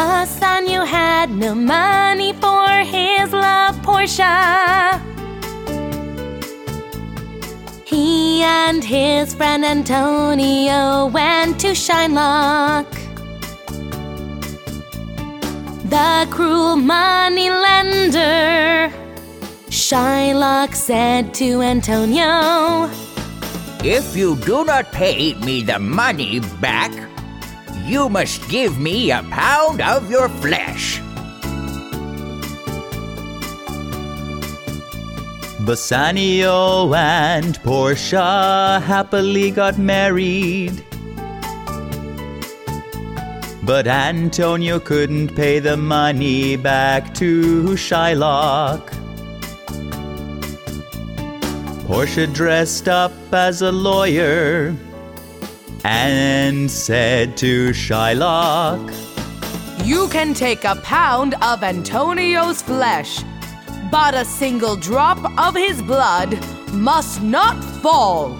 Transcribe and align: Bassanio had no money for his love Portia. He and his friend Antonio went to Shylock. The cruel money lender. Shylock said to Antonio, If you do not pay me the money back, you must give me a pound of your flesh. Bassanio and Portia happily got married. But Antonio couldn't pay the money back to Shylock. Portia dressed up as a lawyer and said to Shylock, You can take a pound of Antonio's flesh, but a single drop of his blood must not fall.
Bassanio 0.00 0.86
had 0.86 1.28
no 1.28 1.54
money 1.54 2.32
for 2.32 2.68
his 2.94 3.34
love 3.34 3.76
Portia. 3.82 4.98
He 7.84 8.42
and 8.42 8.82
his 8.82 9.34
friend 9.34 9.62
Antonio 9.62 11.04
went 11.08 11.60
to 11.60 11.72
Shylock. 11.84 12.90
The 15.94 16.26
cruel 16.30 16.76
money 16.76 17.50
lender. 17.50 18.90
Shylock 19.68 20.74
said 20.74 21.34
to 21.34 21.60
Antonio, 21.60 22.88
If 23.84 24.16
you 24.16 24.36
do 24.36 24.64
not 24.64 24.92
pay 24.92 25.34
me 25.34 25.62
the 25.62 25.78
money 25.78 26.40
back, 26.58 26.90
you 27.86 28.08
must 28.08 28.48
give 28.48 28.78
me 28.78 29.10
a 29.10 29.22
pound 29.24 29.80
of 29.80 30.10
your 30.10 30.28
flesh. 30.28 31.00
Bassanio 35.60 36.94
and 36.94 37.62
Portia 37.62 38.82
happily 38.84 39.50
got 39.50 39.78
married. 39.78 40.84
But 43.62 43.86
Antonio 43.86 44.80
couldn't 44.80 45.36
pay 45.36 45.58
the 45.60 45.76
money 45.76 46.56
back 46.56 47.14
to 47.14 47.64
Shylock. 47.76 48.90
Portia 51.86 52.26
dressed 52.26 52.88
up 52.88 53.12
as 53.32 53.62
a 53.62 53.70
lawyer 53.70 54.74
and 55.84 56.70
said 56.70 57.36
to 57.38 57.70
Shylock, 57.70 58.92
You 59.84 60.08
can 60.08 60.34
take 60.34 60.64
a 60.64 60.76
pound 60.76 61.34
of 61.42 61.62
Antonio's 61.62 62.62
flesh, 62.62 63.22
but 63.90 64.14
a 64.14 64.24
single 64.24 64.76
drop 64.76 65.18
of 65.38 65.54
his 65.54 65.80
blood 65.82 66.38
must 66.72 67.22
not 67.22 67.62
fall. 67.82 68.38